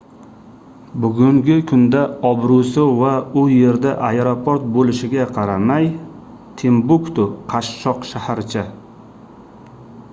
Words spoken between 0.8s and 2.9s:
bugungi kunda obroʻsi